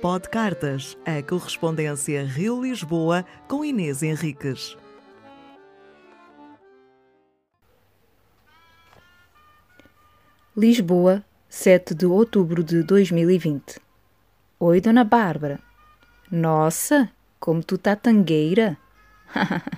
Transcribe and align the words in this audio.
Pod 0.00 0.30
Cartas, 0.30 0.96
a 1.04 1.22
correspondência 1.22 2.24
Rio-Lisboa 2.24 3.22
com 3.46 3.62
Inês 3.62 4.02
Henriques. 4.02 4.74
Lisboa, 10.56 11.22
7 11.50 11.94
de 11.94 12.06
outubro 12.06 12.64
de 12.64 12.82
2020. 12.82 13.78
Oi, 14.58 14.80
Dona 14.80 15.04
Bárbara. 15.04 15.60
Nossa, 16.30 17.10
como 17.38 17.62
tu 17.62 17.76
tá 17.76 17.94
tangueira! 17.94 18.78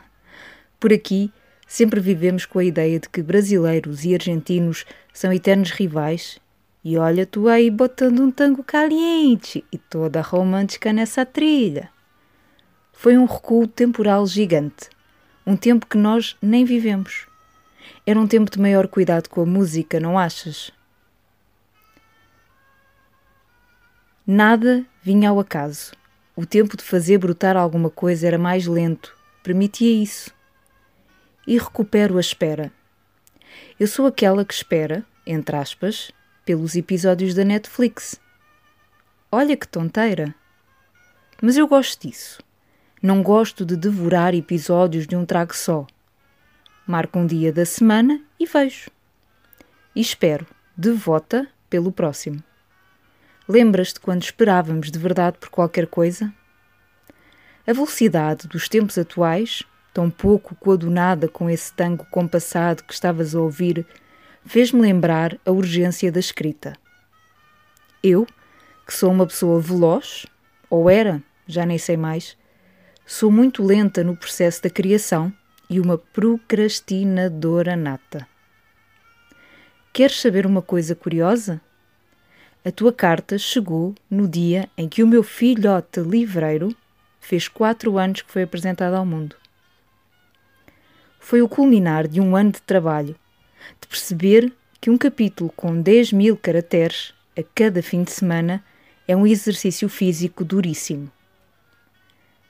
Por 0.79 0.93
aqui, 0.93 1.33
sempre 1.67 1.99
vivemos 1.99 2.47
com 2.47 2.61
a 2.61 2.65
ideia 2.65 3.01
de 3.01 3.09
que 3.09 3.25
brasileiros 3.25 4.05
e 4.05 4.15
argentinos 4.15 4.87
são 5.13 5.33
eternos 5.33 5.73
rivais. 5.73 6.41
E 6.85 6.99
olha 6.99 7.25
tu 7.25 7.49
aí 7.49 7.71
botando 7.71 8.21
um 8.21 8.31
tango 8.31 8.65
caliente 8.65 9.65
e 9.71 9.79
toda 9.79 10.21
romântica 10.21 10.93
nessa 10.93 11.25
trilha. 11.25 11.91
Foi 12.93 13.17
um 13.17 13.25
recuo 13.25 13.69
temporal 13.69 14.27
gigante, 14.27 14.89
um 15.47 15.57
tempo 15.57 15.87
que 15.87 15.97
nós 15.97 16.37
nem 16.43 16.65
vivemos. 16.65 17.27
Era 18.05 18.19
um 18.19 18.27
tempo 18.27 18.51
de 18.51 18.61
maior 18.61 18.89
cuidado 18.89 19.29
com 19.29 19.43
a 19.43 19.47
música, 19.47 20.01
não 20.01 20.19
achas? 20.19 20.73
Nada 24.27 24.85
vinha 25.03 25.31
ao 25.31 25.39
acaso. 25.39 25.93
O 26.35 26.47
tempo 26.47 26.77
de 26.77 26.83
fazer 26.83 27.19
brotar 27.19 27.57
alguma 27.57 27.91
coisa 27.91 28.27
era 28.27 28.39
mais 28.39 28.67
lento, 28.67 29.17
permitia 29.43 30.03
isso. 30.03 30.33
E 31.47 31.59
recupero 31.59 32.17
a 32.17 32.21
espera. 32.21 32.73
Eu 33.79 33.87
sou 33.87 34.07
aquela 34.07 34.45
que 34.45 34.55
espera, 34.55 35.05
entre 35.27 35.57
aspas, 35.57 36.13
pelos 36.45 36.75
episódios 36.75 37.35
da 37.35 37.45
Netflix. 37.45 38.21
Olha 39.31 39.57
que 39.57 39.67
tonteira! 39.67 40.35
Mas 41.41 41.57
eu 41.57 41.67
gosto 41.67 42.07
disso. 42.07 42.43
Não 43.03 43.23
gosto 43.23 43.65
de 43.65 43.77
devorar 43.77 44.35
episódios 44.35 45.07
de 45.07 45.17
um 45.17 45.27
trago 45.27 45.55
só. 45.57 45.87
Marco 46.87 47.19
um 47.19 47.27
dia 47.27 47.53
da 47.53 47.65
semana 47.65 48.21
e 48.39 48.47
vejo. 48.47 48.91
E 49.95 50.01
espero, 50.01 50.47
devota, 50.77 51.49
pelo 51.69 51.91
próximo. 51.91 52.43
Lembras-te 53.49 53.99
quando 53.99 54.23
esperávamos 54.23 54.91
de 54.91 54.99
verdade 54.99 55.39
por 55.39 55.49
qualquer 55.49 55.87
coisa? 55.87 56.33
A 57.67 57.73
velocidade 57.73 58.49
dos 58.49 58.69
tempos 58.69 58.97
atuais, 58.97 59.63
tão 59.93 60.11
pouco 60.11 60.55
coadunada 60.55 61.29
com 61.29 61.51
esse 61.51 61.73
tango 61.73 62.05
compassado 62.11 62.83
que 62.85 62.93
estavas 62.93 63.35
a 63.35 63.41
ouvir, 63.41 63.87
fez-me 64.45 64.81
lembrar 64.81 65.39
a 65.45 65.51
urgência 65.51 66.11
da 66.11 66.21
escrita. 66.21 66.75
Eu, 68.03 68.27
que 68.87 68.93
sou 68.93 69.11
uma 69.11 69.27
pessoa 69.27 69.61
veloz, 69.61 70.27
ou 70.69 70.91
era, 70.91 71.23
já 71.47 71.65
nem 71.65 71.79
sei 71.79 71.97
mais, 71.97 72.37
sou 73.07 73.31
muito 73.31 73.63
lenta 73.63 74.03
no 74.03 74.17
processo 74.17 74.63
da 74.63 74.71
criação 74.71 75.33
e 75.69 75.81
uma 75.81 75.97
procrastinadora 75.97 77.77
nata. 77.77 78.27
Queres 79.93 80.21
saber 80.21 80.47
uma 80.47 80.63
coisa 80.63 80.95
curiosa? 80.95 81.61
A 82.65 82.71
tua 82.71 82.93
carta 82.93 83.37
chegou 83.39 83.95
no 84.11 84.29
dia 84.29 84.69
em 84.77 84.89
que 84.89 85.03
o 85.03 85.07
meu 85.07 85.23
filhote 85.23 86.01
livreiro 86.01 86.75
fez 87.21 87.49
quatro 87.49 87.99
anos 87.99 88.23
que 88.23 88.31
foi 88.31 88.43
apresentado 88.43 88.95
ao 88.95 89.05
mundo. 89.05 89.37
Foi 91.19 91.43
o 91.43 91.49
culminar 91.49 92.09
de 92.09 92.21
um 92.21 92.37
ano 92.37 92.53
de 92.53 92.63
trabalho, 92.63 93.17
de 93.81 93.87
perceber 93.87 94.53
que 94.83 94.91
um 94.91 94.99
capítulo 94.99 95.53
com 95.55 95.81
10 95.81 96.13
mil 96.13 96.37
caracteres 96.37 97.15
a 97.39 97.43
cada 97.55 97.81
fim 97.83 98.03
de 98.03 98.11
semana 98.11 98.63
é 99.07 99.17
um 99.17 99.25
exercício 99.27 99.89
físico 99.89 100.45
duríssimo. 100.45 101.09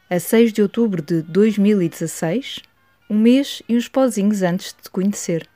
A 0.08 0.18
6 0.18 0.52
de 0.52 0.62
outubro 0.62 1.02
de 1.02 1.20
2016, 1.20 2.60
um 3.08 3.18
mês 3.18 3.62
e 3.68 3.76
uns 3.76 3.86
pozinhos 3.86 4.42
antes 4.42 4.68
de 4.68 4.82
te 4.82 4.90
conhecer. 4.90 5.46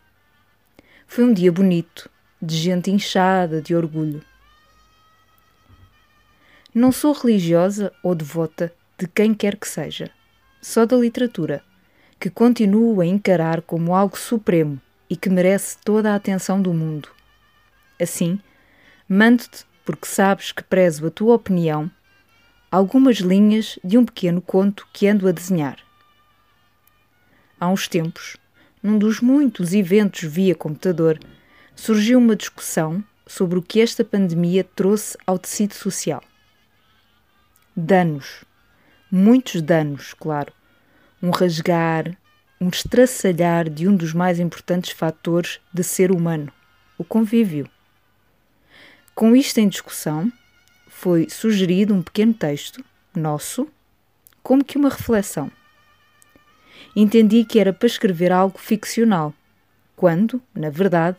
Foi 1.06 1.24
um 1.24 1.32
dia 1.32 1.50
bonito, 1.50 2.10
de 2.42 2.56
gente 2.56 2.90
inchada 2.90 3.62
de 3.62 3.74
orgulho. 3.74 4.22
Não 6.74 6.92
sou 6.92 7.14
religiosa 7.14 7.90
ou 8.02 8.14
devota 8.14 8.70
de 8.98 9.08
quem 9.08 9.32
quer 9.32 9.56
que 9.56 9.66
seja, 9.66 10.10
só 10.60 10.84
da 10.84 10.96
literatura, 10.96 11.62
que 12.20 12.28
continuo 12.28 13.00
a 13.00 13.06
encarar 13.06 13.62
como 13.62 13.94
algo 13.94 14.18
supremo 14.18 14.80
e 15.08 15.16
que 15.16 15.30
merece 15.30 15.78
toda 15.84 16.12
a 16.12 16.16
atenção 16.16 16.60
do 16.60 16.72
mundo. 16.72 17.08
Assim, 18.00 18.40
mando-te, 19.08 19.64
porque 19.84 20.06
sabes 20.06 20.52
que 20.52 20.62
prezo 20.62 21.06
a 21.06 21.10
tua 21.10 21.34
opinião, 21.34 21.90
algumas 22.70 23.16
linhas 23.18 23.78
de 23.84 23.96
um 23.96 24.04
pequeno 24.04 24.40
conto 24.42 24.86
que 24.92 25.06
ando 25.06 25.28
a 25.28 25.32
desenhar 25.32 25.86
há 27.58 27.68
uns 27.68 27.88
tempos, 27.88 28.36
num 28.82 28.98
dos 28.98 29.20
muitos 29.20 29.72
eventos 29.72 30.22
via 30.22 30.54
computador, 30.54 31.18
surgiu 31.74 32.18
uma 32.18 32.36
discussão 32.36 33.02
sobre 33.26 33.58
o 33.58 33.62
que 33.62 33.80
esta 33.80 34.04
pandemia 34.04 34.62
trouxe 34.62 35.16
ao 35.26 35.38
tecido 35.38 35.74
social. 35.74 36.22
Danos. 37.74 38.44
Muitos 39.10 39.62
danos, 39.62 40.14
claro. 40.14 40.52
Um 41.22 41.30
rasgar, 41.30 42.16
um 42.60 42.68
estraçalhar 42.68 43.68
de 43.68 43.86
um 43.86 43.94
dos 43.94 44.12
mais 44.12 44.40
importantes 44.40 44.90
fatores 44.90 45.60
de 45.72 45.82
ser 45.82 46.10
humano, 46.10 46.52
o 46.96 47.04
convívio. 47.04 47.68
Com 49.14 49.36
isto 49.36 49.58
em 49.58 49.68
discussão, 49.68 50.32
foi 50.88 51.28
sugerido 51.28 51.94
um 51.94 52.02
pequeno 52.02 52.34
texto, 52.34 52.84
nosso, 53.14 53.68
como 54.42 54.64
que 54.64 54.78
uma 54.78 54.90
reflexão 54.90 55.50
entendi 56.96 57.44
que 57.44 57.58
era 57.58 57.74
para 57.74 57.86
escrever 57.86 58.32
algo 58.32 58.58
ficcional, 58.58 59.34
quando, 59.94 60.40
na 60.54 60.70
verdade, 60.70 61.18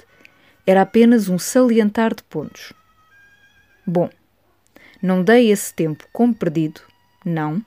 era 0.65 0.81
apenas 0.81 1.29
um 1.29 1.37
salientar 1.37 2.15
de 2.15 2.23
pontos. 2.23 2.73
Bom, 3.85 4.09
não 5.01 5.23
dei 5.23 5.51
esse 5.51 5.71
tempo 5.71 6.07
como 6.11 6.33
perdido, 6.33 6.81
não, 7.23 7.63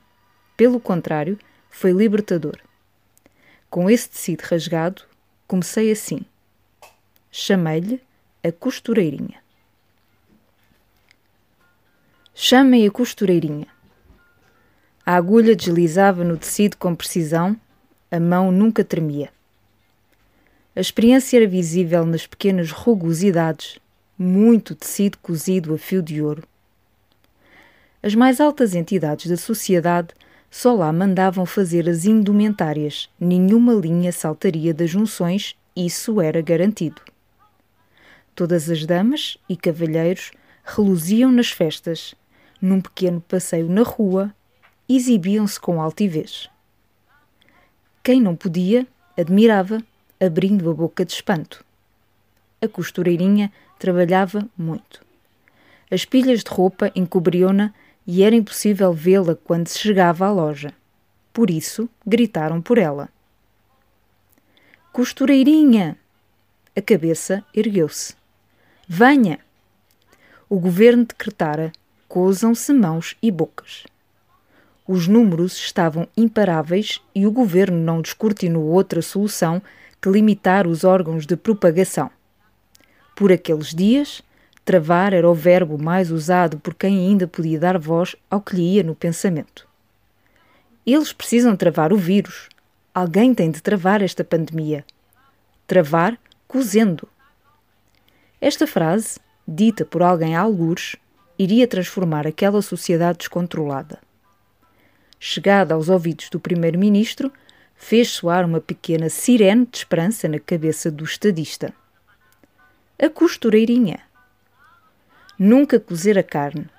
pelo 0.57 0.79
contrário, 0.79 1.39
foi 1.69 1.91
libertador. 1.91 2.57
Com 3.71 3.89
esse 3.89 4.09
tecido 4.09 4.41
rasgado, 4.41 5.03
comecei 5.47 5.93
assim. 5.93 6.25
Chamei-lhe 7.31 8.01
a 8.43 8.51
costureirinha. 8.51 9.41
Chamem 12.35 12.85
a 12.85 12.91
costureirinha. 12.91 13.67
A 15.05 15.15
agulha 15.15 15.55
deslizava 15.55 16.21
no 16.25 16.35
tecido 16.35 16.75
com 16.75 16.93
precisão 16.93 17.57
a 18.11 18.19
mão 18.19 18.51
nunca 18.51 18.83
tremia. 18.83 19.31
A 20.75 20.81
experiência 20.81 21.37
era 21.37 21.47
visível 21.47 22.05
nas 22.05 22.27
pequenas 22.27 22.71
rugosidades, 22.71 23.79
muito 24.17 24.75
tecido 24.75 25.17
cozido 25.19 25.73
a 25.73 25.77
fio 25.77 26.03
de 26.03 26.21
ouro. 26.21 26.43
As 28.03 28.15
mais 28.15 28.41
altas 28.41 28.75
entidades 28.75 29.27
da 29.27 29.37
sociedade 29.37 30.13
só 30.51 30.73
lá 30.73 30.91
mandavam 30.91 31.45
fazer 31.45 31.89
as 31.89 32.03
indumentárias, 32.03 33.09
nenhuma 33.17 33.73
linha 33.73 34.11
saltaria 34.11 34.73
das 34.73 34.89
junções, 34.89 35.55
isso 35.73 36.19
era 36.19 36.41
garantido. 36.41 37.01
Todas 38.35 38.69
as 38.69 38.85
damas 38.85 39.37
e 39.47 39.55
cavalheiros 39.55 40.31
reluziam 40.65 41.31
nas 41.31 41.49
festas, 41.49 42.13
num 42.61 42.81
pequeno 42.81 43.21
passeio 43.21 43.69
na 43.69 43.81
rua, 43.81 44.35
exibiam-se 44.89 45.57
com 45.57 45.81
altivez. 45.81 46.49
Quem 48.03 48.19
não 48.19 48.35
podia, 48.35 48.85
admirava, 49.17 49.81
abrindo 50.19 50.69
a 50.69 50.73
boca 50.73 51.05
de 51.05 51.13
espanto. 51.13 51.63
A 52.61 52.67
costureirinha 52.67 53.51
trabalhava 53.79 54.45
muito. 54.57 55.01
As 55.89 56.03
pilhas 56.03 56.43
de 56.43 56.51
roupa 56.51 56.91
encobriam-na 56.93 57.73
e 58.05 58.23
era 58.23 58.35
impossível 58.35 58.93
vê-la 58.93 59.35
quando 59.35 59.67
se 59.67 59.79
chegava 59.79 60.25
à 60.25 60.31
loja. 60.31 60.73
Por 61.33 61.49
isso, 61.49 61.89
gritaram 62.05 62.61
por 62.61 62.77
ela. 62.77 63.09
Costureirinha! 64.91 65.97
A 66.75 66.81
cabeça 66.81 67.43
ergueu-se. 67.53 68.15
Venha! 68.87 69.39
O 70.49 70.59
governo 70.59 71.05
decretara: 71.05 71.71
cozam-se 72.07 72.73
mãos 72.73 73.15
e 73.21 73.31
bocas. 73.31 73.85
Os 74.85 75.07
números 75.07 75.55
estavam 75.55 76.07
imparáveis 76.17 76.99
e 77.15 77.25
o 77.25 77.31
governo 77.31 77.77
não 77.77 78.01
descortinou 78.01 78.65
outra 78.65 79.01
solução 79.01 79.61
que 80.01 80.09
limitar 80.09 80.67
os 80.67 80.83
órgãos 80.83 81.25
de 81.25 81.37
propagação. 81.37 82.11
Por 83.15 83.31
aqueles 83.31 83.73
dias, 83.73 84.21
travar 84.63 85.13
era 85.13 85.29
o 85.29 85.33
verbo 85.33 85.77
mais 85.77 86.11
usado 86.11 86.59
por 86.59 86.73
quem 86.73 86.97
ainda 86.99 87.27
podia 87.27 87.59
dar 87.59 87.77
voz 87.77 88.15
ao 88.29 88.41
que 88.41 88.55
lhe 88.55 88.75
ia 88.75 88.83
no 88.83 88.95
pensamento. 88.95 89.67
Eles 90.85 91.13
precisam 91.13 91.55
travar 91.55 91.93
o 91.93 91.97
vírus. 91.97 92.49
Alguém 92.93 93.33
tem 93.33 93.51
de 93.51 93.61
travar 93.61 94.01
esta 94.01 94.23
pandemia. 94.23 94.83
Travar 95.67 96.17
cozendo. 96.47 97.07
Esta 98.39 98.65
frase, 98.65 99.19
dita 99.47 99.85
por 99.85 100.01
alguém 100.01 100.35
a 100.35 100.41
algures, 100.41 100.95
iria 101.37 101.67
transformar 101.67 102.27
aquela 102.27 102.61
sociedade 102.61 103.19
descontrolada. 103.19 103.99
Chegada 105.19 105.75
aos 105.75 105.87
ouvidos 105.87 106.29
do 106.29 106.39
primeiro-ministro, 106.39 107.31
fez 107.75 108.09
soar 108.09 108.45
uma 108.45 108.59
pequena 108.59 109.09
sirene 109.09 109.65
de 109.65 109.77
esperança 109.77 110.27
na 110.27 110.39
cabeça 110.39 110.91
do 110.91 111.03
estadista. 111.03 111.73
A 112.99 113.09
costureirinha. 113.09 114.10
Nunca 115.43 115.79
cozer 115.79 116.19
a 116.19 116.23
carne. 116.23 116.69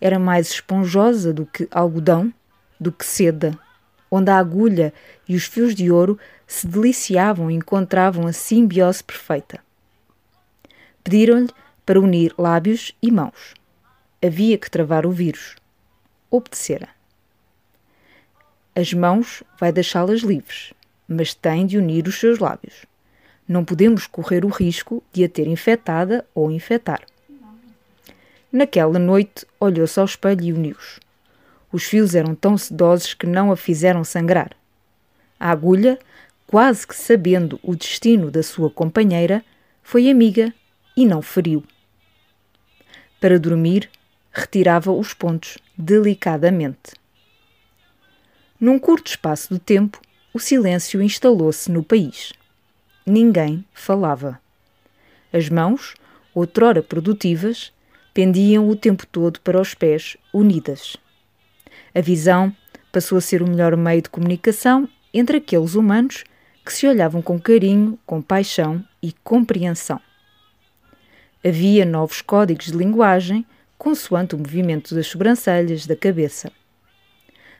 Era 0.00 0.18
mais 0.18 0.48
esponjosa 0.48 1.30
do 1.30 1.44
que 1.44 1.68
algodão, 1.70 2.32
do 2.80 2.90
que 2.90 3.04
seda, 3.04 3.52
onde 4.10 4.30
a 4.30 4.38
agulha 4.38 4.94
e 5.28 5.36
os 5.36 5.44
fios 5.44 5.74
de 5.74 5.90
ouro 5.90 6.18
se 6.46 6.66
deliciavam 6.66 7.50
e 7.50 7.54
encontravam 7.54 8.26
a 8.26 8.32
simbiose 8.32 9.04
perfeita. 9.04 9.60
Pediram-lhe 11.04 11.50
para 11.84 12.00
unir 12.00 12.32
lábios 12.38 12.96
e 13.02 13.10
mãos. 13.10 13.52
Havia 14.24 14.56
que 14.56 14.70
travar 14.70 15.04
o 15.04 15.10
vírus. 15.10 15.56
Obedecera. 16.30 16.88
As 18.74 18.90
mãos 18.94 19.42
vai 19.60 19.70
deixá-las 19.70 20.22
livres, 20.22 20.72
mas 21.06 21.34
tem 21.34 21.66
de 21.66 21.76
unir 21.76 22.08
os 22.08 22.18
seus 22.18 22.38
lábios. 22.38 22.86
Não 23.46 23.62
podemos 23.62 24.06
correr 24.06 24.46
o 24.46 24.48
risco 24.48 25.04
de 25.12 25.24
a 25.24 25.28
ter 25.28 25.46
infectada 25.46 26.26
ou 26.34 26.50
infectar. 26.50 27.02
Naquela 28.52 28.98
noite, 28.98 29.46
olhou-se 29.58 29.98
ao 29.98 30.04
espelho 30.04 30.44
e 30.44 30.52
uniu-os. 30.52 31.00
Os 31.72 31.84
fios 31.84 32.14
eram 32.14 32.34
tão 32.34 32.58
sedosos 32.58 33.14
que 33.14 33.26
não 33.26 33.50
a 33.50 33.56
fizeram 33.56 34.04
sangrar. 34.04 34.50
A 35.40 35.50
agulha, 35.50 35.98
quase 36.46 36.86
que 36.86 36.94
sabendo 36.94 37.58
o 37.62 37.74
destino 37.74 38.30
da 38.30 38.42
sua 38.42 38.70
companheira, 38.70 39.42
foi 39.82 40.10
amiga 40.10 40.52
e 40.94 41.06
não 41.06 41.22
feriu. 41.22 41.64
Para 43.18 43.40
dormir, 43.40 43.88
retirava 44.30 44.92
os 44.92 45.14
pontos 45.14 45.56
delicadamente. 45.76 46.92
Num 48.60 48.78
curto 48.78 49.08
espaço 49.08 49.54
de 49.54 49.58
tempo, 49.58 49.98
o 50.34 50.38
silêncio 50.38 51.00
instalou-se 51.00 51.70
no 51.70 51.82
país. 51.82 52.32
Ninguém 53.06 53.64
falava. 53.72 54.38
As 55.32 55.48
mãos, 55.48 55.94
outrora 56.34 56.82
produtivas, 56.82 57.72
pendiam 58.14 58.68
o 58.68 58.76
tempo 58.76 59.06
todo 59.06 59.40
para 59.40 59.60
os 59.60 59.74
pés, 59.74 60.16
unidas. 60.32 60.96
A 61.94 62.00
visão 62.00 62.54
passou 62.90 63.18
a 63.18 63.20
ser 63.20 63.42
o 63.42 63.48
melhor 63.48 63.76
meio 63.76 64.02
de 64.02 64.10
comunicação 64.10 64.88
entre 65.12 65.38
aqueles 65.38 65.74
humanos 65.74 66.24
que 66.64 66.72
se 66.72 66.86
olhavam 66.86 67.20
com 67.20 67.40
carinho, 67.40 67.98
compaixão 68.06 68.84
e 69.02 69.12
compreensão. 69.24 70.00
Havia 71.44 71.84
novos 71.84 72.22
códigos 72.22 72.66
de 72.66 72.76
linguagem, 72.76 73.44
consoante 73.76 74.34
o 74.34 74.38
movimento 74.38 74.94
das 74.94 75.08
sobrancelhas 75.08 75.86
da 75.86 75.96
cabeça. 75.96 76.52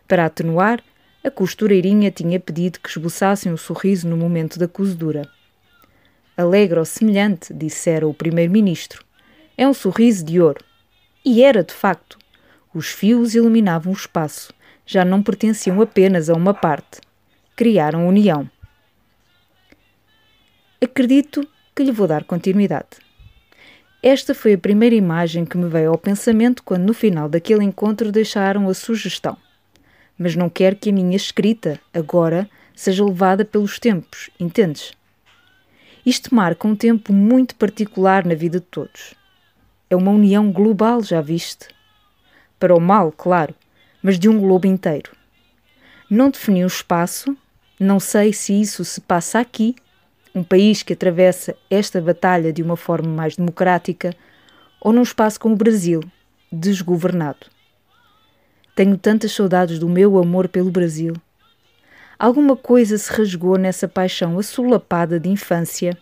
Para 0.07 0.27
atenuar, 0.27 0.83
a 1.25 1.31
costureirinha 1.31 2.11
tinha 2.11 2.39
pedido 2.39 2.79
que 2.79 2.89
esboçassem 2.89 3.53
um 3.53 3.57
sorriso 3.57 4.09
no 4.09 4.17
momento 4.17 4.59
da 4.59 4.69
cozedura. 4.69 5.29
Alegre 6.37 6.79
ou 6.79 6.85
semelhante, 6.85 7.53
dissera 7.53 8.07
o 8.07 8.15
primeiro-ministro. 8.15 9.05
É 9.57 9.69
um 9.69 9.75
sorriso 9.75 10.25
de 10.25 10.41
ouro. 10.41 10.65
E 11.25 11.43
era, 11.43 11.63
de 11.63 11.73
facto. 11.73 12.19
Os 12.75 12.89
fios 12.89 13.35
iluminavam 13.35 13.93
o 13.93 13.97
espaço, 13.97 14.53
já 14.87 15.05
não 15.05 15.23
pertenciam 15.23 15.81
apenas 15.81 16.31
a 16.31 16.35
uma 16.35 16.55
parte. 16.55 17.01
Criaram 17.55 18.09
união. 18.09 18.51
Acredito 20.83 21.47
que 21.77 21.85
lhe 21.85 21.93
vou 21.93 22.07
dar 22.09 22.25
continuidade. 22.25 22.89
Esta 24.03 24.35
foi 24.35 24.55
a 24.55 24.59
primeira 24.59 24.97
imagem 24.97 25.45
que 25.45 25.57
me 25.57 25.69
veio 25.69 25.91
ao 25.91 25.99
pensamento 25.99 26.63
quando, 26.65 26.85
no 26.85 26.95
final 26.95 27.29
daquele 27.29 27.63
encontro, 27.63 28.11
deixaram 28.11 28.69
a 28.69 28.75
sugestão. 28.75 29.37
Mas 30.19 30.35
não 30.35 30.51
quero 30.51 30.77
que 30.77 30.91
a 30.91 30.93
minha 30.93 31.17
escrita, 31.17 31.79
agora, 31.95 32.49
seja 32.75 33.05
levada 33.05 33.45
pelos 33.45 33.79
tempos, 33.79 34.29
entendes? 34.41 34.93
Isto 36.05 36.35
marca 36.35 36.67
um 36.67 36.75
tempo 36.75 37.13
muito 37.13 37.55
particular 37.55 38.27
na 38.27 38.35
vida 38.35 38.59
de 38.59 38.67
todos. 38.67 39.15
É 39.93 39.94
uma 39.94 40.11
união 40.11 40.50
global, 40.50 41.03
já 41.03 41.21
viste? 41.21 41.69
Para 42.59 42.75
o 42.75 42.81
mal, 42.81 43.12
claro, 43.12 43.55
mas 44.03 44.19
de 44.19 44.27
um 44.27 44.41
globo 44.41 44.67
inteiro. 44.67 45.11
Não 46.09 46.31
defini 46.31 46.65
um 46.65 46.67
espaço, 46.67 47.37
não 47.79 48.00
sei 48.00 48.33
se 48.33 48.59
isso 48.59 48.87
se 48.87 49.03
passa 49.03 49.39
aqui 49.39 49.77
um 50.35 50.43
país 50.43 50.83
que 50.83 50.94
atravessa 50.94 51.55
esta 51.69 52.00
batalha 52.00 52.55
de 52.55 52.62
uma 52.62 52.75
forma 52.75 53.06
mais 53.06 53.37
democrática, 53.37 54.17
ou 54.81 54.94
num 54.94 55.03
espaço 55.03 55.39
como 55.39 55.55
o 55.55 55.59
Brasil, 55.59 56.00
desgovernado. 56.50 57.49
Tenho 58.75 58.97
tantas 58.97 59.33
saudades 59.33 59.79
do 59.79 59.91
meu 59.91 60.19
amor 60.19 60.49
pelo 60.49 60.71
Brasil. 60.71 61.12
Alguma 62.19 62.56
coisa 62.56 62.97
se 62.97 63.12
rasgou 63.12 63.59
nessa 63.59 63.87
paixão 63.87 64.39
assolapada 64.39 65.21
de 65.21 65.29
infância, 65.29 65.99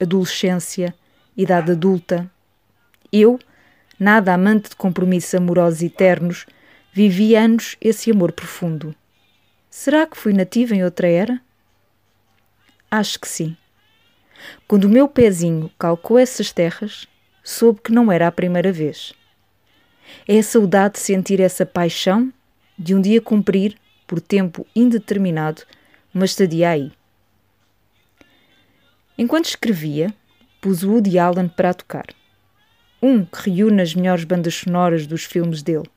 adolescência, 0.00 0.94
idade 1.36 1.72
adulta. 1.72 2.30
Eu, 3.12 3.38
nada 3.98 4.32
amante 4.32 4.70
de 4.70 4.76
compromissos 4.76 5.34
amorosos 5.34 5.82
eternos, 5.82 6.46
vivi 6.92 7.36
anos 7.36 7.76
esse 7.80 8.10
amor 8.10 8.32
profundo. 8.32 8.94
Será 9.68 10.06
que 10.06 10.16
fui 10.16 10.32
nativa 10.32 10.74
em 10.74 10.82
outra 10.82 11.08
era? 11.08 11.40
Acho 12.90 13.20
que 13.20 13.28
sim. 13.28 13.56
Quando 14.66 14.84
o 14.84 14.88
meu 14.88 15.08
pezinho 15.08 15.70
calcou 15.78 16.18
essas 16.18 16.52
terras, 16.52 17.06
soube 17.44 17.80
que 17.82 17.92
não 17.92 18.10
era 18.10 18.26
a 18.26 18.32
primeira 18.32 18.72
vez. 18.72 19.12
É 20.26 20.38
a 20.38 20.42
saudade 20.42 20.94
de 20.94 21.00
sentir 21.00 21.40
essa 21.40 21.66
paixão 21.66 22.32
de 22.78 22.94
um 22.94 23.00
dia 23.00 23.20
cumprir, 23.20 23.76
por 24.06 24.20
tempo 24.20 24.66
indeterminado, 24.74 25.62
uma 26.14 26.24
estadia 26.24 26.70
aí. 26.70 26.92
Enquanto 29.16 29.46
escrevia, 29.46 30.12
pus 30.60 30.82
o 30.82 30.90
Woody 30.90 31.18
Allen 31.18 31.48
para 31.48 31.72
tocar. 31.72 32.06
Um 33.02 33.24
que 33.24 33.50
reúne 33.50 33.82
as 33.82 33.94
melhores 33.96 34.22
bandas 34.22 34.54
sonoras 34.54 35.08
dos 35.08 35.24
filmes 35.24 35.60
dele. 35.60 35.90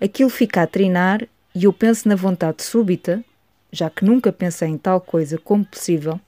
Aquilo 0.00 0.28
fica 0.28 0.62
a 0.62 0.66
treinar 0.66 1.22
e 1.54 1.64
eu 1.64 1.72
penso 1.72 2.08
na 2.08 2.16
vontade 2.16 2.64
súbita, 2.64 3.24
já 3.70 3.88
que 3.88 4.04
nunca 4.04 4.32
pensei 4.32 4.68
em 4.68 4.76
tal 4.76 5.00
coisa 5.00 5.38
como 5.38 5.64
possível, 5.64 6.20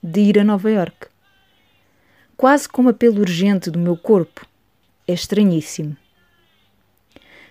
de 0.00 0.20
ir 0.20 0.38
a 0.38 0.44
Nova 0.44 0.70
York. 0.70 1.08
Quase 2.36 2.68
como 2.68 2.90
apelo 2.90 3.20
urgente 3.20 3.70
do 3.70 3.78
meu 3.78 3.96
corpo. 3.96 4.46
É 5.06 5.12
estranhíssimo. 5.12 5.96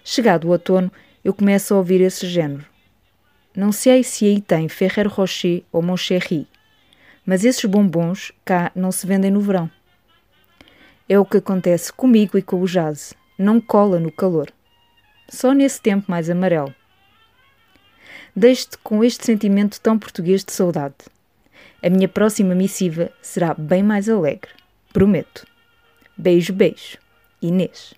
Chegado 0.03 0.47
o 0.47 0.51
outono, 0.51 0.91
eu 1.23 1.33
começo 1.33 1.73
a 1.73 1.77
ouvir 1.77 1.99
esse 1.99 2.27
género. 2.27 2.65
Não 3.55 3.71
sei 3.71 4.03
se 4.03 4.25
aí 4.25 4.39
tem 4.39 4.69
Ferrer 4.69 5.07
Rocher 5.07 5.63
ou 5.71 5.81
Moncherry, 5.81 6.47
mas 7.25 7.43
esses 7.43 7.65
bombons 7.65 8.31
cá 8.43 8.71
não 8.73 8.91
se 8.91 9.05
vendem 9.05 9.31
no 9.31 9.41
verão. 9.41 9.69
É 11.07 11.19
o 11.19 11.25
que 11.25 11.37
acontece 11.37 11.91
comigo 11.91 12.37
e 12.37 12.41
com 12.41 12.61
o 12.61 12.65
jazz, 12.65 13.13
não 13.37 13.59
cola 13.59 13.99
no 13.99 14.11
calor. 14.11 14.51
Só 15.29 15.53
nesse 15.53 15.81
tempo 15.81 16.09
mais 16.09 16.29
amarelo. 16.29 16.73
Deixe-te 18.35 18.77
com 18.77 19.03
este 19.03 19.25
sentimento 19.25 19.79
tão 19.81 19.99
português 19.99 20.43
de 20.43 20.51
saudade. 20.53 20.95
A 21.81 21.89
minha 21.89 22.07
próxima 22.07 22.55
missiva 22.55 23.11
será 23.21 23.53
bem 23.53 23.83
mais 23.83 24.07
alegre. 24.07 24.51
Prometo. 24.91 25.45
Beijo, 26.17 26.53
beijo. 26.53 26.97
Inês. 27.41 27.93